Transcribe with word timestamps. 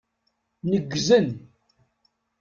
Neggzen. 0.69 1.27